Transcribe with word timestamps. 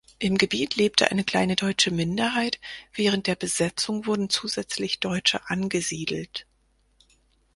Im 0.17 0.39
Gebiet 0.39 0.77
lebte 0.77 1.11
eine 1.11 1.23
kleine 1.23 1.55
deutsche 1.55 1.91
Minderheit, 1.91 2.59
während 2.91 3.27
der 3.27 3.35
Besetzung 3.35 4.07
wurden 4.07 4.31
zusätzlich 4.31 4.99
Deutsche 4.99 5.47
angesiedelt. 5.47 6.47